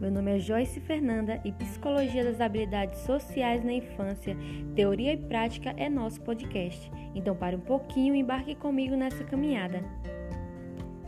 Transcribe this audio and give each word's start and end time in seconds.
Meu 0.00 0.12
nome 0.12 0.36
é 0.36 0.38
Joyce 0.38 0.78
Fernanda 0.78 1.40
e 1.44 1.50
Psicologia 1.50 2.22
das 2.22 2.40
Habilidades 2.40 3.00
Sociais 3.00 3.64
na 3.64 3.72
Infância, 3.72 4.36
Teoria 4.76 5.14
e 5.14 5.16
Prática 5.16 5.74
é 5.76 5.88
nosso 5.88 6.20
podcast. 6.20 6.88
Então 7.16 7.34
pare 7.34 7.56
um 7.56 7.60
pouquinho 7.60 8.14
e 8.14 8.20
embarque 8.20 8.54
comigo 8.54 8.94
nessa 8.94 9.24
caminhada. 9.24 9.82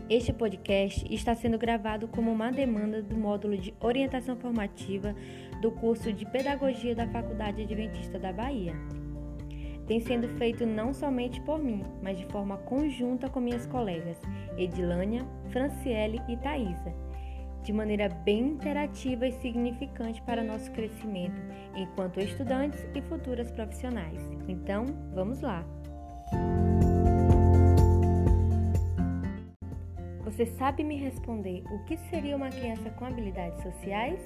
Este 0.08 0.32
podcast 0.32 1.06
está 1.08 1.36
sendo 1.36 1.56
gravado 1.56 2.08
como 2.08 2.32
uma 2.32 2.50
demanda 2.50 3.00
do 3.00 3.16
módulo 3.16 3.56
de 3.56 3.72
orientação 3.78 4.36
formativa 4.36 5.14
do 5.62 5.70
curso 5.70 6.12
de 6.12 6.26
Pedagogia 6.26 6.92
da 6.92 7.06
Faculdade 7.06 7.62
Adventista 7.62 8.18
da 8.18 8.32
Bahia. 8.32 8.74
Tem 9.86 10.00
sendo 10.00 10.26
feito 10.30 10.66
não 10.66 10.92
somente 10.92 11.40
por 11.42 11.60
mim, 11.60 11.84
mas 12.02 12.18
de 12.18 12.26
forma 12.26 12.56
conjunta 12.56 13.30
com 13.30 13.40
minhas 13.40 13.66
colegas 13.66 14.20
Edilânia, 14.58 15.24
Franciele 15.52 16.20
e 16.28 16.36
Thaisa 16.36 17.09
de 17.62 17.72
maneira 17.72 18.08
bem 18.08 18.50
interativa 18.50 19.26
e 19.26 19.32
significante 19.32 20.22
para 20.22 20.42
nosso 20.42 20.70
crescimento 20.72 21.40
enquanto 21.76 22.20
estudantes 22.20 22.86
e 22.94 23.02
futuras 23.02 23.50
profissionais. 23.50 24.20
Então, 24.48 24.86
vamos 25.14 25.40
lá! 25.40 25.64
Você 30.24 30.46
sabe 30.46 30.82
me 30.82 30.96
responder 30.96 31.62
o 31.70 31.84
que 31.84 31.96
seria 32.08 32.34
uma 32.34 32.48
criança 32.48 32.88
com 32.90 33.04
habilidades 33.04 33.62
sociais? 33.62 34.20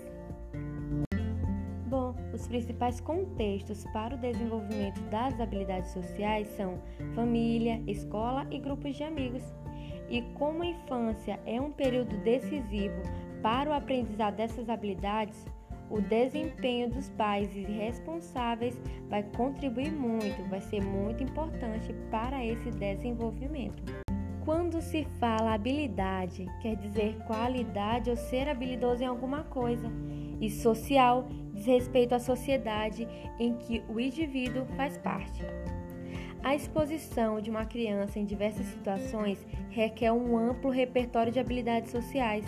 Bom, 1.87 2.15
os 2.33 2.47
principais 2.47 3.01
contextos 3.01 3.85
para 3.93 4.15
o 4.15 4.19
desenvolvimento 4.19 5.01
das 5.11 5.41
habilidades 5.41 5.93
sociais 5.93 6.47
são 6.57 6.79
família, 7.15 7.83
escola 7.87 8.47
e 8.51 8.59
grupos 8.59 8.97
de 8.97 9.03
amigos. 9.03 9.43
E 10.09 10.23
como 10.35 10.63
a 10.63 10.67
infância 10.67 11.41
é 11.47 11.61
um 11.61 11.73
período 11.73 12.17
decisivo 12.19 13.01
para 13.45 13.69
o 13.69 13.75
aprendizado 13.75 14.37
dessas 14.37 14.71
habilidades, 14.71 15.45
o 15.91 16.01
desempenho 16.01 16.89
dos 16.89 17.11
pais 17.11 17.55
e 17.55 17.61
responsáveis 17.61 18.81
vai 19.11 19.23
contribuir 19.23 19.93
muito, 19.93 20.43
vai 20.49 20.63
ser 20.63 20.83
muito 20.83 21.23
importante 21.23 21.93
para 22.11 22.43
esse 22.43 22.71
desenvolvimento. 22.71 23.83
Quando 24.47 24.81
se 24.81 25.05
fala 25.21 25.53
habilidade, 25.53 26.47
quer 26.63 26.77
dizer 26.77 27.19
qualidade 27.27 28.09
ou 28.09 28.17
ser 28.17 28.49
habilidoso 28.49 29.03
em 29.03 29.07
alguma 29.07 29.45
coisa, 29.45 29.93
e 30.41 30.49
social 30.49 31.29
diz 31.53 31.67
respeito 31.67 32.15
à 32.15 32.19
sociedade 32.19 33.07
em 33.39 33.59
que 33.59 33.83
o 33.91 34.01
indivíduo 34.01 34.65
faz 34.75 34.97
parte. 34.97 35.45
A 36.45 36.55
exposição 36.55 37.41
de 37.41 37.49
uma 37.49 37.65
criança 37.65 38.19
em 38.19 38.27
diversas 38.27 38.67
situações 38.67 39.45
requer 39.71 40.13
um 40.13 40.37
amplo 40.37 40.71
repertório 40.71 41.33
de 41.33 41.41
habilidades 41.41 41.91
sociais 41.91 42.45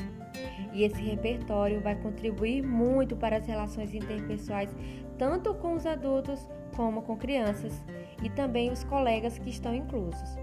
e 0.74 0.84
esse 0.84 1.00
repertório 1.00 1.80
vai 1.80 1.94
contribuir 1.94 2.62
muito 2.62 3.16
para 3.16 3.38
as 3.38 3.46
relações 3.46 3.94
interpessoais, 3.94 4.68
tanto 5.16 5.54
com 5.54 5.72
os 5.72 5.86
adultos 5.86 6.46
como 6.76 7.00
com 7.00 7.16
crianças 7.16 7.82
e 8.22 8.28
também 8.28 8.70
os 8.70 8.84
colegas 8.84 9.38
que 9.38 9.48
estão 9.48 9.74
inclusos. 9.74 10.36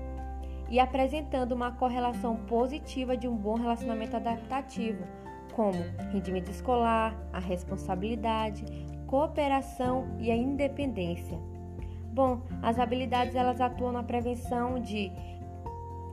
E 0.67 0.79
apresentando 0.79 1.51
uma 1.51 1.73
correlação 1.73 2.35
positiva 2.35 3.15
de 3.15 3.27
um 3.27 3.35
bom 3.37 3.53
relacionamento 3.53 4.15
adaptativo, 4.15 5.03
como 5.53 5.77
rendimento 6.11 6.49
escolar, 6.49 7.15
a 7.31 7.37
responsabilidade, 7.37 8.65
cooperação 9.05 10.07
e 10.19 10.31
a 10.31 10.35
independência. 10.35 11.52
Bom, 12.13 12.41
as 12.61 12.77
habilidades 12.77 13.33
elas 13.33 13.59
atuam 13.59 13.91
na 13.91 14.03
prevenção 14.03 14.79
de, 14.79 15.11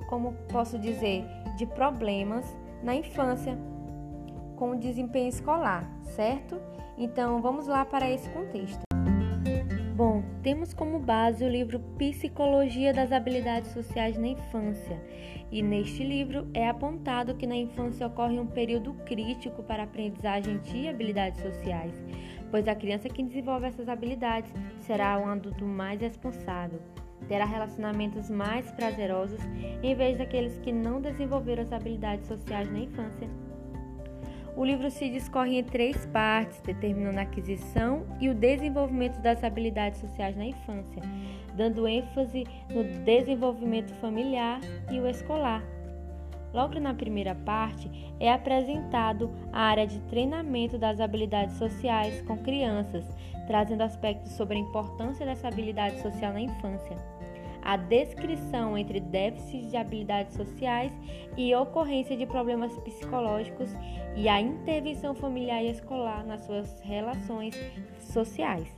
como 0.08 0.32
posso 0.50 0.78
dizer, 0.78 1.26
de 1.58 1.66
problemas 1.66 2.56
na 2.82 2.94
infância, 2.94 3.58
com 4.56 4.70
o 4.70 4.78
desempenho 4.78 5.28
escolar, 5.28 5.86
certo? 6.04 6.58
Então 6.96 7.42
vamos 7.42 7.66
lá 7.66 7.84
para 7.84 8.10
esse 8.10 8.30
contexto. 8.30 8.80
Bom, 9.94 10.22
temos 10.42 10.72
como 10.72 10.98
base 10.98 11.44
o 11.44 11.48
livro 11.48 11.78
Psicologia 11.98 12.94
das 12.94 13.12
Habilidades 13.12 13.70
Sociais 13.70 14.16
na 14.16 14.28
Infância, 14.28 14.98
e 15.52 15.60
neste 15.60 16.02
livro 16.02 16.48
é 16.54 16.66
apontado 16.66 17.34
que 17.34 17.46
na 17.46 17.56
infância 17.56 18.06
ocorre 18.06 18.40
um 18.40 18.46
período 18.46 18.94
crítico 19.04 19.62
para 19.62 19.82
a 19.82 19.84
aprendizagem 19.84 20.56
de 20.60 20.88
habilidades 20.88 21.42
sociais, 21.42 21.92
pois 22.50 22.66
a 22.66 22.74
criança 22.74 23.08
que 23.08 23.22
desenvolve 23.22 23.66
essas 23.66 23.88
habilidades 23.88 24.52
será 24.80 25.18
um 25.18 25.28
adulto 25.28 25.64
mais 25.64 26.00
responsável, 26.00 26.80
terá 27.28 27.44
relacionamentos 27.44 28.28
mais 28.28 28.70
prazerosos 28.72 29.40
em 29.82 29.94
vez 29.94 30.18
daqueles 30.18 30.58
que 30.58 30.72
não 30.72 31.00
desenvolveram 31.00 31.62
as 31.62 31.72
habilidades 31.72 32.26
sociais 32.26 32.70
na 32.70 32.80
infância. 32.80 33.28
O 34.56 34.64
livro 34.64 34.90
se 34.90 35.08
discorre 35.08 35.58
em 35.58 35.64
três 35.64 36.06
partes, 36.06 36.60
determinando 36.60 37.18
a 37.18 37.22
aquisição 37.22 38.04
e 38.20 38.28
o 38.28 38.34
desenvolvimento 38.34 39.18
das 39.22 39.42
habilidades 39.44 40.00
sociais 40.00 40.36
na 40.36 40.44
infância, 40.44 41.02
dando 41.56 41.86
ênfase 41.86 42.44
no 42.68 42.82
desenvolvimento 43.04 43.94
familiar 43.94 44.60
e 44.90 44.98
o 44.98 45.08
escolar. 45.08 45.62
Logo 46.52 46.78
na 46.80 46.94
primeira 46.94 47.34
parte, 47.34 47.90
é 48.18 48.32
apresentado 48.32 49.30
a 49.52 49.62
área 49.62 49.86
de 49.86 49.98
treinamento 50.00 50.76
das 50.76 51.00
habilidades 51.00 51.56
sociais 51.56 52.20
com 52.22 52.36
crianças, 52.38 53.04
trazendo 53.46 53.82
aspectos 53.82 54.32
sobre 54.32 54.56
a 54.56 54.60
importância 54.60 55.24
dessa 55.24 55.48
habilidade 55.48 56.00
social 56.00 56.32
na 56.32 56.40
infância 56.40 56.96
a 57.62 57.76
descrição 57.76 58.76
entre 58.76 59.00
déficits 59.00 59.70
de 59.70 59.76
habilidades 59.76 60.34
sociais 60.34 60.92
e 61.36 61.54
ocorrência 61.54 62.16
de 62.16 62.26
problemas 62.26 62.76
psicológicos 62.78 63.70
e 64.16 64.28
a 64.28 64.40
intervenção 64.40 65.14
familiar 65.14 65.62
e 65.62 65.70
escolar 65.70 66.24
nas 66.24 66.44
suas 66.44 66.80
relações 66.80 67.54
sociais. 68.00 68.68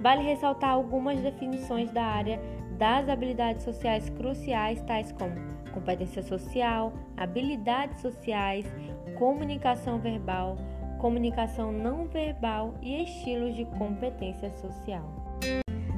Vale 0.00 0.22
ressaltar 0.22 0.70
algumas 0.70 1.20
definições 1.20 1.90
da 1.90 2.04
área 2.04 2.40
das 2.78 3.08
habilidades 3.08 3.62
sociais 3.62 4.10
cruciais, 4.10 4.82
tais 4.82 5.12
como 5.12 5.53
competência 5.74 6.22
social, 6.22 6.92
habilidades 7.16 8.00
sociais, 8.00 8.64
comunicação 9.18 9.98
verbal, 9.98 10.56
comunicação 10.98 11.72
não 11.72 12.06
verbal 12.06 12.74
e 12.80 13.02
estilos 13.02 13.56
de 13.56 13.64
competência 13.66 14.50
social. 14.52 15.04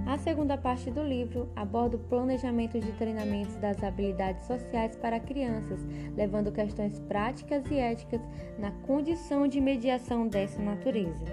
A 0.06 0.18
segunda 0.18 0.56
parte 0.56 0.90
do 0.90 1.02
livro 1.02 1.50
aborda 1.54 1.96
o 1.96 2.00
planejamento 2.00 2.78
de 2.80 2.90
treinamentos 2.92 3.56
das 3.56 3.82
habilidades 3.82 4.46
sociais 4.46 4.96
para 4.96 5.20
crianças, 5.20 5.84
levando 6.16 6.52
questões 6.52 6.98
práticas 7.00 7.68
e 7.70 7.74
éticas 7.74 8.20
na 8.58 8.70
condição 8.86 9.46
de 9.46 9.60
mediação 9.60 10.26
dessa 10.26 10.62
natureza. 10.62 11.24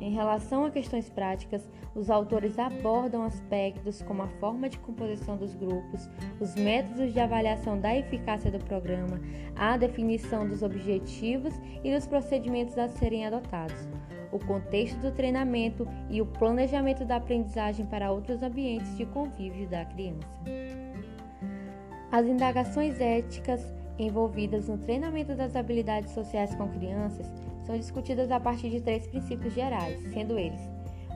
Em 0.00 0.10
relação 0.10 0.64
a 0.66 0.70
questões 0.70 1.08
práticas, 1.08 1.66
os 1.94 2.10
autores 2.10 2.58
abordam 2.58 3.22
aspectos 3.22 4.02
como 4.02 4.22
a 4.22 4.28
forma 4.40 4.68
de 4.68 4.78
composição 4.78 5.36
dos 5.36 5.54
grupos, 5.54 6.08
os 6.40 6.54
métodos 6.56 7.12
de 7.12 7.20
avaliação 7.20 7.78
da 7.78 7.96
eficácia 7.96 8.50
do 8.50 8.58
programa, 8.64 9.20
a 9.56 9.76
definição 9.76 10.46
dos 10.48 10.62
objetivos 10.62 11.54
e 11.82 11.94
dos 11.94 12.06
procedimentos 12.06 12.76
a 12.76 12.88
serem 12.88 13.26
adotados, 13.26 13.88
o 14.32 14.38
contexto 14.38 14.98
do 14.98 15.12
treinamento 15.12 15.86
e 16.10 16.20
o 16.20 16.26
planejamento 16.26 17.04
da 17.04 17.16
aprendizagem 17.16 17.86
para 17.86 18.10
outros 18.10 18.42
ambientes 18.42 18.96
de 18.96 19.06
convívio 19.06 19.68
da 19.68 19.84
criança. 19.84 20.40
As 22.10 22.26
indagações 22.26 23.00
éticas 23.00 23.72
envolvidas 23.98 24.68
no 24.68 24.76
treinamento 24.78 25.36
das 25.36 25.54
habilidades 25.54 26.12
sociais 26.12 26.52
com 26.56 26.68
crianças 26.68 27.32
são 27.62 27.76
discutidas 27.76 28.30
a 28.30 28.40
partir 28.40 28.70
de 28.70 28.80
três 28.80 29.06
princípios 29.06 29.54
gerais, 29.54 30.00
sendo 30.12 30.36
eles 30.36 30.73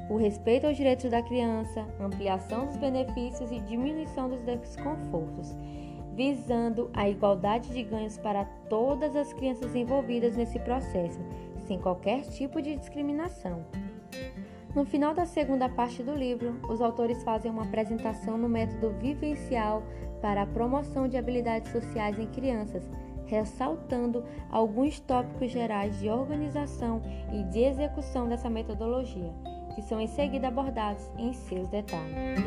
o 0.09 0.17
respeito 0.17 0.67
aos 0.67 0.77
direitos 0.77 1.11
da 1.11 1.23
criança, 1.23 1.87
ampliação 2.01 2.67
dos 2.67 2.77
benefícios 2.77 3.51
e 3.53 3.61
diminuição 3.61 4.29
dos 4.29 4.41
desconfortos, 4.43 5.55
visando 6.15 6.91
a 6.95 7.09
igualdade 7.09 7.71
de 7.71 7.83
ganhos 7.83 8.17
para 8.17 8.45
todas 8.69 9.15
as 9.15 9.33
crianças 9.33 9.75
envolvidas 9.75 10.37
nesse 10.37 10.59
processo, 10.59 11.21
sem 11.67 11.79
qualquer 11.79 12.23
tipo 12.23 12.61
de 12.63 12.75
discriminação. 12.77 13.65
No 14.75 14.85
final 14.85 15.15
da 15.15 15.27
segunda 15.27 15.69
parte 15.69 16.03
do 16.03 16.15
livro, 16.15 16.59
os 16.69 16.81
autores 16.81 17.23
fazem 17.23 17.51
uma 17.51 17.65
apresentação 17.65 18.39
no 18.39 18.49
método 18.49 18.91
vivencial 18.99 19.83
para 20.21 20.43
a 20.43 20.47
promoção 20.47 21.09
de 21.09 21.17
habilidades 21.17 21.71
sociais 21.71 22.19
em 22.19 22.27
crianças, 22.27 22.89
ressaltando 23.27 24.25
alguns 24.51 24.99
tópicos 25.01 25.51
gerais 25.51 25.99
de 25.99 26.09
organização 26.09 27.03
e 27.33 27.43
de 27.45 27.61
execução 27.61 28.29
dessa 28.29 28.49
metodologia, 28.49 29.33
que 29.79 29.83
são 29.83 30.01
em 30.01 30.09
seguida 30.09 30.49
abordados 30.49 31.05
em 31.17 31.33
seus 31.33 31.69
detalhes. 31.69 32.43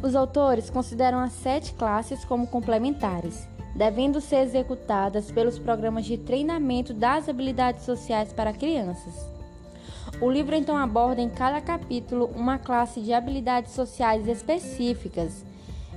Os 0.00 0.14
autores 0.14 0.70
consideram 0.70 1.18
as 1.18 1.32
sete 1.32 1.74
classes 1.74 2.24
como 2.24 2.46
complementares 2.46 3.48
devendo 3.74 4.20
ser 4.20 4.40
executadas 4.40 5.30
pelos 5.30 5.58
programas 5.58 6.04
de 6.04 6.18
treinamento 6.18 6.92
das 6.92 7.28
habilidades 7.28 7.84
sociais 7.84 8.32
para 8.32 8.52
crianças. 8.52 9.14
O 10.20 10.30
livro 10.30 10.54
então 10.54 10.76
aborda 10.76 11.20
em 11.20 11.30
cada 11.30 11.60
capítulo 11.60 12.30
uma 12.34 12.58
classe 12.58 13.00
de 13.00 13.12
habilidades 13.12 13.72
sociais 13.72 14.26
específicas. 14.26 15.44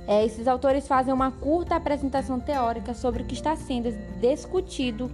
É, 0.06 0.24
esses 0.24 0.46
autores 0.46 0.86
fazem 0.86 1.12
uma 1.12 1.30
curta 1.30 1.74
apresentação 1.74 2.38
teórica 2.40 2.94
sobre 2.94 3.22
o 3.22 3.26
que 3.26 3.34
está 3.34 3.56
sendo 3.56 3.92
discutido 4.20 5.10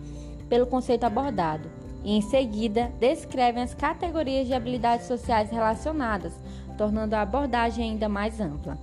pelo 0.49 0.67
conceito 0.67 1.05
abordado 1.05 1.80
em 2.05 2.21
seguida, 2.21 2.91
descrevem 2.99 3.63
as 3.63 3.75
categorias 3.75 4.47
de 4.47 4.55
habilidades 4.55 5.07
sociais 5.07 5.51
relacionadas, 5.51 6.33
tornando 6.77 7.15
a 7.15 7.23
abordagem 7.23 7.91
ainda 7.91 8.09
mais 8.09 8.41
ampla. 8.41 8.79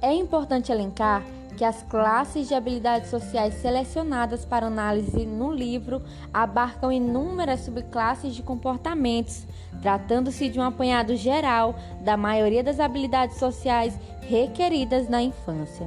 É 0.00 0.12
importante 0.12 0.70
elencar 0.70 1.22
que 1.56 1.64
as 1.64 1.82
classes 1.84 2.48
de 2.48 2.54
habilidades 2.54 3.10
sociais 3.10 3.54
selecionadas 3.54 4.44
para 4.44 4.66
análise 4.66 5.24
no 5.24 5.52
livro 5.52 6.02
abarcam 6.32 6.92
inúmeras 6.92 7.60
subclasses 7.60 8.34
de 8.34 8.42
comportamentos, 8.42 9.46
tratando-se 9.80 10.48
de 10.48 10.58
um 10.58 10.64
apanhado 10.64 11.16
geral 11.16 11.76
da 12.00 12.16
maioria 12.16 12.62
das 12.62 12.80
habilidades 12.80 13.38
sociais 13.38 13.98
requeridas 14.22 15.08
na 15.08 15.22
infância. 15.22 15.86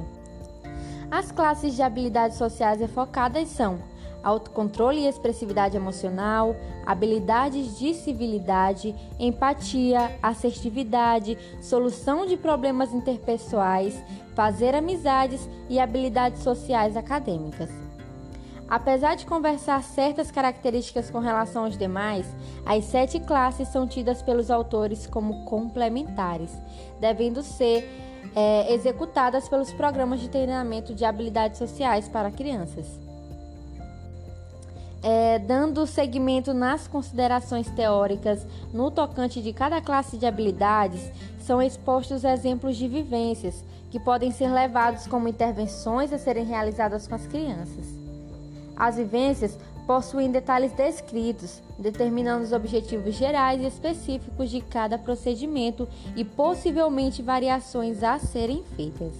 As 1.10 1.32
classes 1.32 1.74
de 1.74 1.82
habilidades 1.82 2.36
sociais 2.36 2.80
enfocadas 2.80 3.48
são 3.48 3.78
autocontrole 4.28 5.00
e 5.00 5.06
expressividade 5.06 5.76
emocional, 5.76 6.54
habilidades 6.84 7.78
de 7.78 7.94
civilidade, 7.94 8.94
empatia, 9.18 10.18
assertividade, 10.22 11.38
solução 11.62 12.26
de 12.26 12.36
problemas 12.36 12.92
interpessoais, 12.92 14.02
fazer 14.34 14.74
amizades 14.74 15.48
e 15.68 15.80
habilidades 15.80 16.42
sociais 16.42 16.96
acadêmicas. 16.96 17.70
Apesar 18.68 19.14
de 19.14 19.24
conversar 19.24 19.82
certas 19.82 20.30
características 20.30 21.10
com 21.10 21.20
relação 21.20 21.64
aos 21.64 21.78
demais, 21.78 22.26
as 22.66 22.84
sete 22.84 23.18
classes 23.18 23.68
são 23.68 23.86
tidas 23.86 24.20
pelos 24.20 24.50
autores 24.50 25.06
como 25.06 25.46
complementares, 25.46 26.50
devendo 27.00 27.42
ser 27.42 27.88
é, 28.36 28.70
executadas 28.74 29.48
pelos 29.48 29.72
programas 29.72 30.20
de 30.20 30.28
treinamento 30.28 30.94
de 30.94 31.06
habilidades 31.06 31.56
sociais 31.56 32.10
para 32.10 32.30
crianças. 32.30 33.07
É, 35.02 35.38
dando 35.38 35.86
segmento 35.86 36.52
nas 36.52 36.88
considerações 36.88 37.70
teóricas 37.70 38.44
no 38.72 38.90
tocante 38.90 39.40
de 39.40 39.52
cada 39.52 39.80
classe 39.80 40.16
de 40.16 40.26
habilidades, 40.26 41.10
são 41.38 41.62
expostos 41.62 42.24
exemplos 42.24 42.76
de 42.76 42.88
vivências 42.88 43.64
que 43.90 44.00
podem 44.00 44.32
ser 44.32 44.48
levados 44.48 45.06
como 45.06 45.28
intervenções 45.28 46.12
a 46.12 46.18
serem 46.18 46.44
realizadas 46.44 47.06
com 47.06 47.14
as 47.14 47.26
crianças. 47.26 47.86
As 48.76 48.96
vivências 48.96 49.58
possuem 49.86 50.30
detalhes 50.30 50.72
descritos, 50.72 51.62
determinando 51.78 52.44
os 52.44 52.52
objetivos 52.52 53.14
gerais 53.14 53.62
e 53.62 53.66
específicos 53.66 54.50
de 54.50 54.60
cada 54.60 54.98
procedimento 54.98 55.88
e 56.14 56.24
possivelmente 56.24 57.22
variações 57.22 58.02
a 58.02 58.18
serem 58.18 58.62
feitas. 58.76 59.14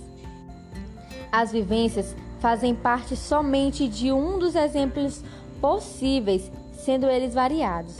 As 1.33 1.53
vivências 1.53 2.15
fazem 2.39 2.75
parte 2.75 3.17
somente 3.17 3.89
de 3.89 4.13
um 4.13 4.39
dos 4.39 4.55
exemplos 4.55 5.25
possíveis, 5.61 6.51
sendo 6.73 7.07
eles 7.07 7.35
variados, 7.35 7.97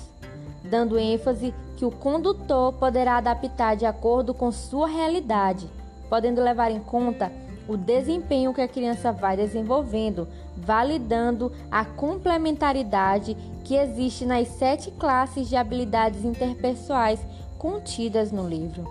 dando 0.65 0.99
ênfase 0.99 1.55
que 1.77 1.85
o 1.85 1.91
condutor 1.91 2.73
poderá 2.73 3.17
adaptar 3.19 3.77
de 3.77 3.87
acordo 3.87 4.35
com 4.35 4.51
sua 4.51 4.89
realidade, 4.89 5.69
podendo 6.09 6.43
levar 6.43 6.71
em 6.71 6.81
conta 6.81 7.31
o 7.69 7.77
desempenho 7.77 8.55
que 8.55 8.63
a 8.63 8.67
criança 8.67 9.13
vai 9.13 9.37
desenvolvendo, 9.37 10.27
validando 10.57 11.53
a 11.71 11.85
complementaridade 11.85 13.37
que 13.63 13.77
existe 13.77 14.25
nas 14.25 14.49
sete 14.49 14.91
classes 14.91 15.49
de 15.49 15.55
habilidades 15.55 16.25
interpessoais 16.25 17.21
contidas 17.59 18.33
no 18.33 18.49
livro. 18.49 18.89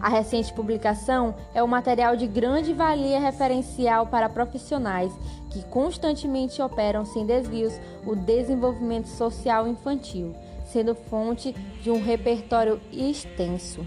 A 0.00 0.08
recente 0.08 0.52
publicação 0.52 1.34
é 1.54 1.62
um 1.62 1.66
material 1.66 2.16
de 2.16 2.26
grande 2.26 2.72
valia 2.72 3.18
referencial 3.18 4.06
para 4.06 4.28
profissionais 4.28 5.12
que 5.50 5.62
constantemente 5.64 6.62
operam 6.62 7.04
sem 7.04 7.26
desvios 7.26 7.74
o 8.06 8.14
desenvolvimento 8.14 9.08
social 9.08 9.66
infantil, 9.68 10.34
sendo 10.64 10.94
fonte 10.94 11.52
de 11.82 11.90
um 11.90 12.02
repertório 12.02 12.80
extenso. 12.92 13.84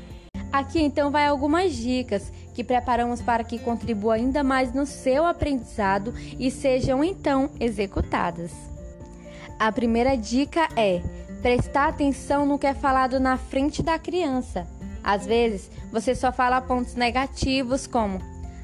Aqui 0.51 0.79
então 0.79 1.09
vai 1.09 1.25
algumas 1.25 1.73
dicas 1.73 2.31
que 2.53 2.63
preparamos 2.63 3.21
para 3.21 3.43
que 3.43 3.57
contribua 3.57 4.15
ainda 4.15 4.43
mais 4.43 4.71
no 4.71 4.85
seu 4.85 5.25
aprendizado 5.25 6.13
e 6.37 6.51
sejam 6.51 7.03
então 7.03 7.49
executadas. 7.59 8.51
A 9.57 9.71
primeira 9.71 10.15
dica 10.15 10.67
é 10.75 11.01
prestar 11.41 11.87
atenção 11.87 12.45
no 12.45 12.59
que 12.59 12.67
é 12.67 12.73
falado 12.73 13.19
na 13.19 13.37
frente 13.37 13.81
da 13.81 13.97
criança. 13.97 14.67
Às 15.03 15.25
vezes, 15.25 15.71
você 15.91 16.13
só 16.13 16.31
fala 16.31 16.61
pontos 16.61 16.95
negativos 16.95 17.87
como: 17.87 18.19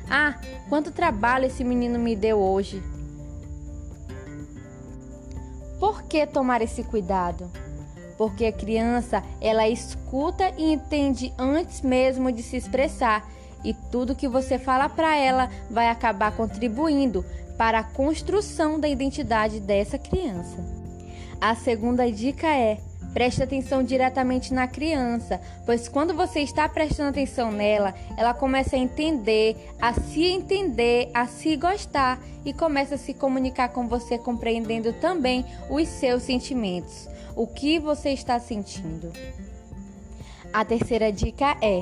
"Ah, 0.10 0.36
quanto 0.68 0.92
trabalho 0.92 1.46
esse 1.46 1.64
menino 1.64 2.00
me 2.00 2.16
deu 2.16 2.40
hoje". 2.40 2.82
Por 5.80 6.04
que 6.04 6.26
tomar 6.26 6.62
esse 6.62 6.84
cuidado? 6.84 7.50
porque 8.20 8.48
a 8.48 8.52
criança 8.52 9.24
ela 9.40 9.70
escuta 9.70 10.52
e 10.58 10.74
entende 10.74 11.34
antes 11.38 11.82
mesmo 11.82 12.30
de 12.34 12.44
se 12.44 12.58
expressar 12.58 13.26
e 13.64 13.74
tudo 13.74 14.14
que 14.14 14.28
você 14.28 14.60
fala 14.60 14.90
para 14.90 15.16
ela 15.16 15.50
vai 15.72 15.88
acabar 15.88 16.36
contribuindo 16.36 17.24
para 17.58 17.80
a 17.80 17.84
construção 17.84 18.78
da 18.78 18.90
identidade 18.90 19.62
dessa 19.62 19.98
criança. 19.98 20.58
A 21.40 21.56
segunda 21.56 22.12
dica 22.12 22.48
é: 22.48 22.80
preste 23.14 23.44
atenção 23.44 23.84
diretamente 23.84 24.54
na 24.54 24.68
criança, 24.68 25.42
pois 25.66 25.88
quando 25.88 26.14
você 26.14 26.42
está 26.42 26.68
prestando 26.70 27.10
atenção 27.10 27.52
nela, 27.52 27.94
ela 28.18 28.34
começa 28.34 28.76
a 28.76 28.80
entender, 28.80 29.56
a 29.82 29.94
se 29.94 30.26
entender, 30.26 31.10
a 31.14 31.26
se 31.28 31.56
gostar 31.56 32.20
e 32.46 32.54
começa 32.54 32.96
a 32.96 32.98
se 32.98 33.14
comunicar 33.14 33.70
com 33.70 33.88
você 33.88 34.18
compreendendo 34.18 34.94
também 34.94 35.46
os 35.70 35.88
seus 35.88 36.24
sentimentos 36.24 37.08
o 37.40 37.48
que 37.48 37.80
você 37.80 38.10
está 38.10 38.38
sentindo. 38.38 39.14
A 40.52 40.66
terceira 40.66 41.10
dica 41.10 41.56
é: 41.62 41.82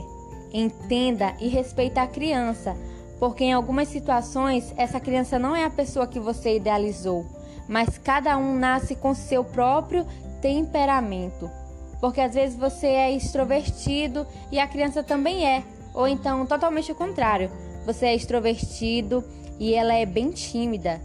entenda 0.54 1.36
e 1.40 1.48
respeite 1.48 1.98
a 1.98 2.06
criança, 2.06 2.78
porque 3.20 3.46
em 3.46 3.54
algumas 3.54 3.88
situações 3.88 4.72
essa 4.78 5.00
criança 5.00 5.40
não 5.40 5.56
é 5.56 5.66
a 5.66 5.70
pessoa 5.72 6.06
que 6.06 6.20
você 6.20 6.58
idealizou, 6.58 7.26
mas 7.68 7.98
cada 7.98 8.38
um 8.38 8.56
nasce 8.56 8.96
com 8.96 9.16
seu 9.16 9.44
próprio 9.44 10.06
temperamento. 10.42 11.50
Porque 12.00 12.22
às 12.22 12.34
vezes 12.34 12.58
você 12.58 12.88
é 12.88 13.12
extrovertido 13.12 14.26
e 14.52 14.60
a 14.60 14.68
criança 14.68 15.04
também 15.04 15.48
é, 15.48 15.64
ou 15.94 16.08
então 16.08 16.46
totalmente 16.46 16.92
o 16.92 16.96
contrário. 16.96 17.52
Você 17.86 18.08
é 18.08 18.16
extrovertido 18.16 19.24
e 19.60 19.74
ela 19.74 19.94
é 19.94 20.06
bem 20.06 20.32
tímida. 20.32 21.02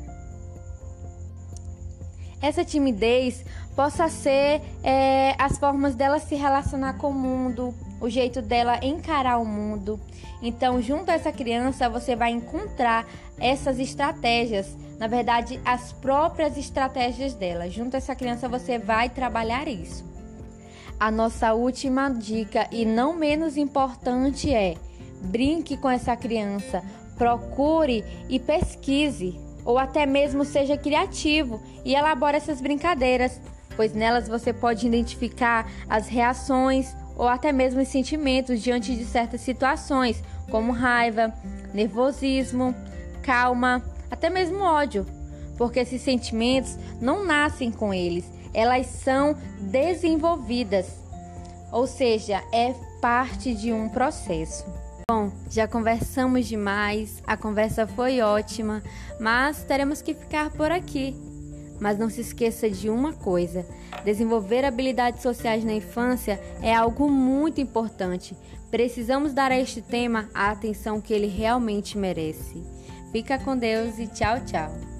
Essa 2.41 2.65
timidez 2.65 3.45
possa 3.75 4.09
ser 4.09 4.61
é, 4.83 5.35
as 5.39 5.59
formas 5.59 5.95
dela 5.95 6.19
se 6.19 6.35
relacionar 6.35 6.95
com 6.95 7.09
o 7.09 7.15
mundo, 7.15 7.75
o 8.02 8.11
jeito 8.11 8.42
dela 8.42 8.80
encarar 8.82 9.38
o 9.38 9.47
mundo. 9.47 9.99
Então, 10.42 10.82
junto 10.82 11.09
a 11.09 11.14
essa 11.14 11.30
criança, 11.30 11.88
você 11.88 12.16
vai 12.16 12.32
encontrar 12.32 13.06
essas 13.38 13.78
estratégias, 13.78 14.76
na 14.99 15.06
verdade, 15.06 15.61
as 15.64 15.92
próprias 15.92 16.59
estratégias 16.59 17.35
dela. 17.35 17.71
Junto 17.71 17.94
a 17.94 17.99
essa 17.99 18.16
criança, 18.16 18.49
você 18.49 18.76
vai 18.76 19.09
trabalhar 19.09 19.68
isso. 19.68 20.04
A 20.99 21.12
nossa 21.12 21.54
última 21.54 22.09
dica, 22.11 22.66
e 22.73 22.85
não 22.85 23.14
menos 23.14 23.56
importante, 23.56 24.52
é: 24.52 24.75
brinque 25.23 25.76
com 25.76 25.88
essa 25.88 26.16
criança, 26.16 26.82
procure 27.16 28.04
e 28.28 28.40
pesquise, 28.40 29.38
ou 29.64 29.78
até 29.78 30.06
mesmo 30.06 30.44
seja 30.44 30.76
criativo 30.76 31.62
e 31.85 31.94
elabore 31.94 32.37
essas 32.37 32.61
brincadeiras 32.61 33.40
pois 33.76 33.92
nelas 33.94 34.28
você 34.28 34.52
pode 34.52 34.87
identificar 34.87 35.71
as 35.88 36.09
reações 36.09 36.94
ou 37.16 37.28
até 37.28 37.52
mesmo 37.52 37.81
os 37.81 37.88
sentimentos 37.88 38.61
diante 38.61 38.95
de 38.95 39.04
certas 39.04 39.40
situações, 39.40 40.23
como 40.50 40.73
raiva, 40.73 41.33
nervosismo, 41.73 42.75
calma, 43.23 43.83
até 44.11 44.28
mesmo 44.28 44.62
ódio, 44.62 45.07
porque 45.57 45.81
esses 45.81 46.02
sentimentos 46.02 46.76
não 47.00 47.25
nascem 47.25 47.71
com 47.71 47.92
eles, 47.92 48.31
elas 48.52 48.87
são 48.87 49.37
desenvolvidas, 49.61 50.87
ou 51.71 51.87
seja, 51.87 52.42
é 52.52 52.75
parte 53.00 53.54
de 53.54 53.73
um 53.73 53.88
processo. 53.88 54.64
Bom, 55.11 55.33
já 55.50 55.66
conversamos 55.66 56.47
demais, 56.47 57.23
a 57.26 57.37
conversa 57.37 57.87
foi 57.87 58.21
ótima, 58.21 58.83
mas 59.19 59.62
teremos 59.64 60.00
que 60.00 60.14
ficar 60.14 60.50
por 60.50 60.71
aqui. 60.71 61.32
Mas 61.81 61.99
não 61.99 62.09
se 62.09 62.21
esqueça 62.21 62.69
de 62.69 62.88
uma 62.88 63.12
coisa: 63.12 63.67
desenvolver 64.05 64.64
habilidades 64.64 65.23
sociais 65.23 65.64
na 65.64 65.73
infância 65.73 66.41
é 66.62 66.75
algo 66.75 67.11
muito 67.11 67.61
importante. 67.61 68.37
Precisamos 68.71 69.33
dar 69.33 69.52
a 69.52 69.59
este 69.59 69.83
tema 69.83 70.29
a 70.33 70.50
atenção 70.50 71.00
que 71.00 71.12
ele 71.12 71.26
realmente 71.26 71.99
merece. 71.99 72.62
Fica 73.11 73.38
com 73.38 73.57
Deus 73.57 73.99
e 73.99 74.07
tchau, 74.07 74.41
tchau. 74.45 74.92